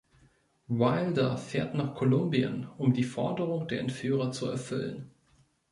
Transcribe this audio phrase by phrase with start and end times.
[0.67, 5.11] Wilder fährt nach Kolumbien, um die Forderung der Entführer zu erfüllen.